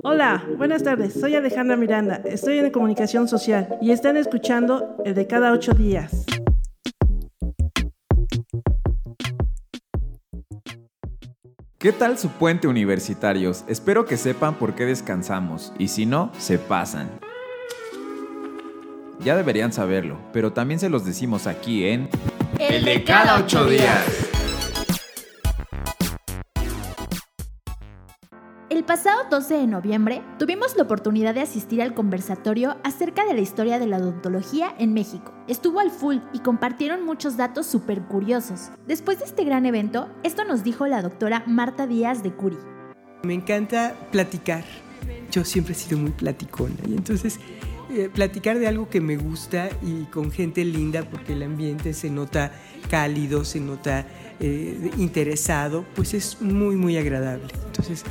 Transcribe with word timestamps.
Hola, 0.00 0.42
buenas 0.56 0.82
tardes. 0.82 1.12
Soy 1.12 1.34
Alejandra 1.34 1.76
Miranda. 1.76 2.22
Estoy 2.24 2.58
en 2.58 2.70
comunicación 2.70 3.28
social 3.28 3.76
y 3.82 3.90
están 3.90 4.16
escuchando 4.16 4.96
el 5.04 5.14
de 5.14 5.26
cada 5.26 5.52
ocho 5.52 5.74
días. 5.74 6.24
¿Qué 11.78 11.92
tal 11.92 12.16
su 12.16 12.30
puente 12.30 12.68
universitarios? 12.68 13.64
Espero 13.68 14.06
que 14.06 14.16
sepan 14.16 14.54
por 14.54 14.74
qué 14.74 14.86
descansamos 14.86 15.74
y 15.78 15.88
si 15.88 16.06
no, 16.06 16.32
se 16.38 16.58
pasan. 16.58 17.10
Ya 19.20 19.36
deberían 19.36 19.74
saberlo, 19.74 20.16
pero 20.32 20.54
también 20.54 20.80
se 20.80 20.88
los 20.88 21.04
decimos 21.04 21.46
aquí 21.46 21.84
en... 21.84 22.08
El 22.58 22.82
de 22.86 23.04
cada 23.04 23.40
ocho 23.40 23.66
días. 23.66 24.21
El 28.72 28.84
pasado 28.84 29.24
12 29.30 29.52
de 29.52 29.66
noviembre 29.66 30.22
tuvimos 30.38 30.78
la 30.78 30.84
oportunidad 30.84 31.34
de 31.34 31.42
asistir 31.42 31.82
al 31.82 31.92
conversatorio 31.92 32.78
acerca 32.84 33.26
de 33.26 33.34
la 33.34 33.42
historia 33.42 33.78
de 33.78 33.86
la 33.86 33.98
odontología 33.98 34.74
en 34.78 34.94
México. 34.94 35.34
Estuvo 35.46 35.78
al 35.78 35.90
full 35.90 36.20
y 36.32 36.38
compartieron 36.38 37.04
muchos 37.04 37.36
datos 37.36 37.66
súper 37.66 38.00
curiosos. 38.04 38.70
Después 38.86 39.18
de 39.18 39.26
este 39.26 39.44
gran 39.44 39.66
evento, 39.66 40.08
esto 40.22 40.46
nos 40.46 40.64
dijo 40.64 40.86
la 40.86 41.02
doctora 41.02 41.42
Marta 41.46 41.86
Díaz 41.86 42.22
de 42.22 42.32
Curi. 42.32 42.56
Me 43.24 43.34
encanta 43.34 43.94
platicar. 44.10 44.64
Yo 45.30 45.44
siempre 45.44 45.74
he 45.74 45.76
sido 45.76 45.98
muy 45.98 46.12
platicona 46.12 46.76
y 46.88 46.94
entonces 46.94 47.40
eh, 47.90 48.08
platicar 48.08 48.58
de 48.58 48.68
algo 48.68 48.88
que 48.88 49.02
me 49.02 49.18
gusta 49.18 49.68
y 49.82 50.04
con 50.04 50.32
gente 50.32 50.64
linda 50.64 51.02
porque 51.02 51.34
el 51.34 51.42
ambiente 51.42 51.92
se 51.92 52.08
nota 52.08 52.52
cálido, 52.88 53.44
se 53.44 53.60
nota 53.60 54.06
eh, 54.40 54.90
interesado, 54.96 55.84
pues 55.94 56.14
es 56.14 56.40
muy 56.40 56.76
muy 56.76 56.96
agradable. 56.96 57.52
Entonces 57.66 58.06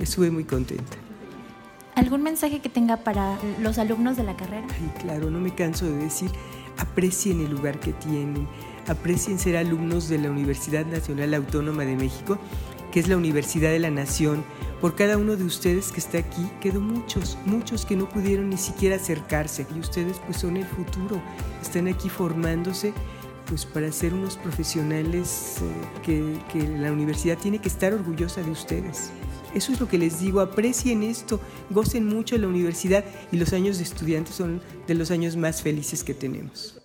estuve 0.00 0.30
muy 0.30 0.44
contenta. 0.44 0.96
¿Algún 1.94 2.22
mensaje 2.22 2.60
que 2.60 2.68
tenga 2.68 2.98
para 2.98 3.38
los 3.60 3.78
alumnos 3.78 4.16
de 4.16 4.24
la 4.24 4.36
carrera? 4.36 4.66
Ay, 4.70 4.90
claro, 5.00 5.30
no 5.30 5.38
me 5.38 5.54
canso 5.54 5.86
de 5.86 5.96
decir, 5.96 6.30
aprecien 6.76 7.40
el 7.40 7.50
lugar 7.50 7.78
que 7.78 7.92
tienen, 7.92 8.48
aprecien 8.88 9.38
ser 9.38 9.56
alumnos 9.56 10.08
de 10.08 10.18
la 10.18 10.30
Universidad 10.30 10.84
Nacional 10.86 11.34
Autónoma 11.34 11.84
de 11.84 11.94
México, 11.94 12.38
que 12.90 12.98
es 12.98 13.08
la 13.08 13.16
Universidad 13.16 13.70
de 13.70 13.78
la 13.78 13.90
Nación. 13.90 14.44
Por 14.80 14.96
cada 14.96 15.18
uno 15.18 15.36
de 15.36 15.44
ustedes 15.44 15.92
que 15.92 16.00
está 16.00 16.18
aquí, 16.18 16.50
quedó 16.60 16.80
muchos, 16.80 17.38
muchos 17.46 17.86
que 17.86 17.96
no 17.96 18.08
pudieron 18.08 18.50
ni 18.50 18.58
siquiera 18.58 18.96
acercarse. 18.96 19.66
Y 19.74 19.78
ustedes 19.78 20.18
pues 20.26 20.38
son 20.38 20.56
el 20.56 20.64
futuro, 20.64 21.20
están 21.62 21.86
aquí 21.86 22.08
formándose 22.08 22.92
pues 23.46 23.66
para 23.66 23.90
ser 23.92 24.14
unos 24.14 24.36
profesionales 24.36 25.58
eh, 25.60 26.02
que, 26.02 26.38
que 26.52 26.66
la 26.66 26.92
universidad 26.92 27.38
tiene 27.38 27.58
que 27.58 27.68
estar 27.68 27.92
orgullosa 27.92 28.42
de 28.42 28.50
ustedes. 28.50 29.10
Eso 29.54 29.72
es 29.72 29.80
lo 29.80 29.88
que 29.88 29.98
les 29.98 30.20
digo, 30.20 30.40
aprecien 30.40 31.02
esto, 31.02 31.40
gocen 31.70 32.06
mucho 32.06 32.34
de 32.34 32.42
la 32.42 32.48
universidad 32.48 33.04
y 33.30 33.36
los 33.36 33.52
años 33.52 33.78
de 33.78 33.84
estudiantes 33.84 34.34
son 34.34 34.60
de 34.86 34.94
los 34.94 35.10
años 35.10 35.36
más 35.36 35.62
felices 35.62 36.02
que 36.02 36.14
tenemos. 36.14 36.83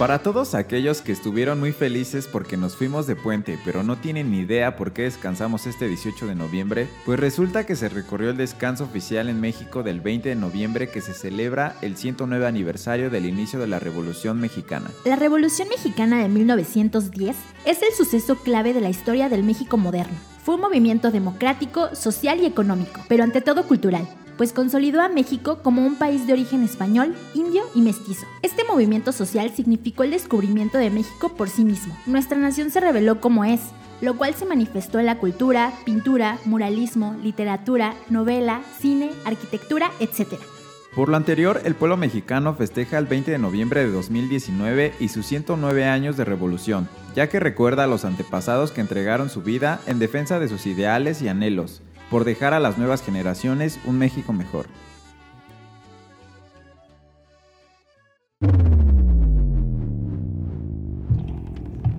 Para 0.00 0.20
todos 0.20 0.54
aquellos 0.54 1.02
que 1.02 1.12
estuvieron 1.12 1.60
muy 1.60 1.72
felices 1.72 2.26
porque 2.26 2.56
nos 2.56 2.74
fuimos 2.74 3.06
de 3.06 3.16
puente, 3.16 3.58
pero 3.66 3.82
no 3.82 3.98
tienen 3.98 4.30
ni 4.30 4.38
idea 4.38 4.74
por 4.74 4.94
qué 4.94 5.02
descansamos 5.02 5.66
este 5.66 5.88
18 5.88 6.26
de 6.26 6.34
noviembre, 6.34 6.88
pues 7.04 7.20
resulta 7.20 7.66
que 7.66 7.76
se 7.76 7.90
recorrió 7.90 8.30
el 8.30 8.38
descanso 8.38 8.84
oficial 8.84 9.28
en 9.28 9.42
México 9.42 9.82
del 9.82 10.00
20 10.00 10.30
de 10.30 10.36
noviembre 10.36 10.88
que 10.88 11.02
se 11.02 11.12
celebra 11.12 11.76
el 11.82 11.98
109 11.98 12.46
aniversario 12.46 13.10
del 13.10 13.26
inicio 13.26 13.58
de 13.58 13.66
la 13.66 13.78
Revolución 13.78 14.40
Mexicana. 14.40 14.90
La 15.04 15.16
Revolución 15.16 15.68
Mexicana 15.68 16.22
de 16.22 16.30
1910 16.30 17.36
es 17.66 17.82
el 17.82 17.92
suceso 17.94 18.36
clave 18.36 18.72
de 18.72 18.80
la 18.80 18.88
historia 18.88 19.28
del 19.28 19.44
México 19.44 19.76
moderno. 19.76 20.16
Fue 20.42 20.54
un 20.54 20.62
movimiento 20.62 21.10
democrático, 21.10 21.94
social 21.94 22.40
y 22.40 22.46
económico, 22.46 23.02
pero 23.06 23.22
ante 23.22 23.42
todo 23.42 23.68
cultural 23.68 24.08
pues 24.40 24.54
consolidó 24.54 25.02
a 25.02 25.10
México 25.10 25.58
como 25.62 25.84
un 25.84 25.96
país 25.96 26.26
de 26.26 26.32
origen 26.32 26.64
español, 26.64 27.14
indio 27.34 27.62
y 27.74 27.82
mestizo. 27.82 28.26
Este 28.40 28.64
movimiento 28.64 29.12
social 29.12 29.50
significó 29.50 30.02
el 30.02 30.12
descubrimiento 30.12 30.78
de 30.78 30.88
México 30.88 31.28
por 31.36 31.50
sí 31.50 31.62
mismo. 31.62 31.94
Nuestra 32.06 32.38
nación 32.38 32.70
se 32.70 32.80
reveló 32.80 33.20
como 33.20 33.44
es, 33.44 33.60
lo 34.00 34.16
cual 34.16 34.32
se 34.32 34.46
manifestó 34.46 34.98
en 34.98 35.04
la 35.04 35.18
cultura, 35.18 35.74
pintura, 35.84 36.38
muralismo, 36.46 37.18
literatura, 37.22 37.92
novela, 38.08 38.62
cine, 38.78 39.10
arquitectura, 39.26 39.90
etc. 40.00 40.40
Por 40.96 41.10
lo 41.10 41.18
anterior, 41.18 41.60
el 41.64 41.74
pueblo 41.74 41.98
mexicano 41.98 42.54
festeja 42.54 42.96
el 42.96 43.04
20 43.04 43.32
de 43.32 43.38
noviembre 43.38 43.84
de 43.84 43.92
2019 43.92 44.94
y 45.00 45.08
sus 45.08 45.26
109 45.26 45.84
años 45.84 46.16
de 46.16 46.24
revolución, 46.24 46.88
ya 47.14 47.28
que 47.28 47.40
recuerda 47.40 47.84
a 47.84 47.88
los 47.88 48.06
antepasados 48.06 48.72
que 48.72 48.80
entregaron 48.80 49.28
su 49.28 49.42
vida 49.42 49.82
en 49.86 49.98
defensa 49.98 50.38
de 50.38 50.48
sus 50.48 50.64
ideales 50.64 51.20
y 51.20 51.28
anhelos, 51.28 51.82
por 52.10 52.24
dejar 52.24 52.52
a 52.52 52.60
las 52.60 52.76
nuevas 52.76 53.02
generaciones 53.02 53.78
un 53.86 53.98
México 53.98 54.32
mejor. 54.32 54.66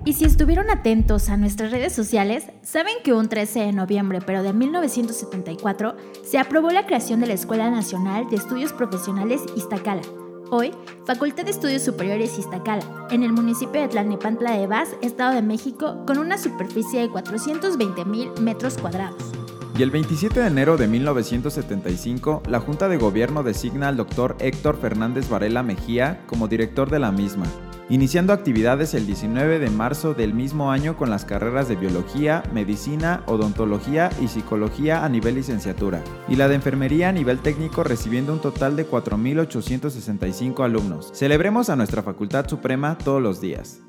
Y 0.04 0.14
si 0.14 0.24
estuvieron 0.24 0.68
atentos 0.68 1.30
a 1.30 1.36
nuestras 1.36 1.70
redes 1.70 1.94
sociales, 1.94 2.44
saben 2.62 2.96
que 3.02 3.14
un 3.14 3.28
13 3.28 3.60
de 3.60 3.72
noviembre, 3.72 4.18
pero 4.20 4.42
de 4.42 4.52
1974, 4.52 5.96
se 6.22 6.38
aprobó 6.38 6.70
la 6.70 6.86
creación 6.86 7.20
de 7.20 7.28
la 7.28 7.34
Escuela 7.34 7.70
Nacional 7.70 8.28
de 8.28 8.36
Estudios 8.36 8.72
Profesionales 8.72 9.40
Iztacala, 9.56 10.02
hoy 10.50 10.72
Facultad 11.06 11.44
de 11.44 11.52
Estudios 11.52 11.82
Superiores 11.82 12.36
Iztacala, 12.38 13.06
en 13.10 13.22
el 13.22 13.32
municipio 13.32 13.80
de 13.80 13.88
Tlalnepantla 13.88 14.58
de 14.58 14.66
Vaz, 14.66 14.90
Estado 15.00 15.34
de 15.34 15.42
México, 15.42 16.04
con 16.06 16.18
una 16.18 16.36
superficie 16.36 17.00
de 17.00 17.08
420 17.08 18.04
mil 18.04 18.28
metros 18.40 18.76
cuadrados. 18.76 19.41
Y 19.78 19.82
el 19.82 19.90
27 19.90 20.38
de 20.40 20.46
enero 20.46 20.76
de 20.76 20.86
1975, 20.86 22.42
la 22.46 22.60
Junta 22.60 22.88
de 22.88 22.98
Gobierno 22.98 23.42
designa 23.42 23.88
al 23.88 23.96
doctor 23.96 24.36
Héctor 24.38 24.76
Fernández 24.76 25.30
Varela 25.30 25.62
Mejía 25.62 26.20
como 26.26 26.46
director 26.46 26.90
de 26.90 26.98
la 26.98 27.10
misma, 27.10 27.46
iniciando 27.88 28.34
actividades 28.34 28.92
el 28.92 29.06
19 29.06 29.58
de 29.58 29.70
marzo 29.70 30.12
del 30.12 30.34
mismo 30.34 30.70
año 30.70 30.98
con 30.98 31.08
las 31.08 31.24
carreras 31.24 31.68
de 31.68 31.76
Biología, 31.76 32.42
Medicina, 32.52 33.22
Odontología 33.26 34.10
y 34.20 34.28
Psicología 34.28 35.06
a 35.06 35.08
nivel 35.08 35.36
licenciatura, 35.36 36.04
y 36.28 36.36
la 36.36 36.48
de 36.48 36.56
Enfermería 36.56 37.08
a 37.08 37.12
nivel 37.12 37.38
técnico 37.38 37.82
recibiendo 37.82 38.34
un 38.34 38.40
total 38.42 38.76
de 38.76 38.86
4.865 38.86 40.64
alumnos. 40.64 41.10
Celebremos 41.14 41.70
a 41.70 41.76
nuestra 41.76 42.02
Facultad 42.02 42.46
Suprema 42.46 42.98
todos 42.98 43.22
los 43.22 43.40
días. 43.40 43.80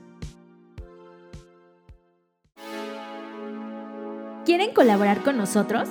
¿Quieren 4.53 4.75
colaborar 4.75 5.23
con 5.23 5.35
nosotros? 5.35 5.89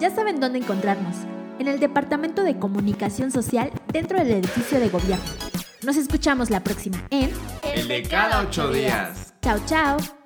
Ya 0.00 0.08
saben 0.08 0.40
dónde 0.40 0.60
encontrarnos, 0.60 1.14
en 1.58 1.68
el 1.68 1.78
Departamento 1.78 2.42
de 2.42 2.58
Comunicación 2.58 3.30
Social 3.30 3.70
dentro 3.92 4.18
del 4.18 4.30
edificio 4.30 4.80
de 4.80 4.88
gobierno. 4.88 5.26
Nos 5.84 5.98
escuchamos 5.98 6.48
la 6.48 6.64
próxima 6.64 6.96
en 7.10 7.30
El 7.62 7.86
de 7.86 8.02
cada 8.04 8.40
ocho 8.40 8.72
días. 8.72 9.34
Chao, 9.42 9.58
chao. 9.66 10.17